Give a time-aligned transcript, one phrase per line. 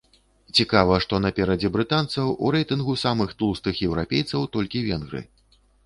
[0.59, 5.21] Цікава, што наперадзе брытанцаў у рэйтынгу самых тлустых еўрапейцаў толькі венгры.